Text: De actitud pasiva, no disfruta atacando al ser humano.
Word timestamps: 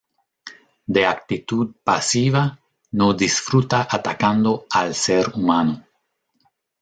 De 0.95 1.01
actitud 1.05 1.75
pasiva, 1.85 2.57
no 2.93 3.09
disfruta 3.13 3.81
atacando 3.87 4.65
al 4.71 4.95
ser 4.95 5.29
humano. 5.35 5.77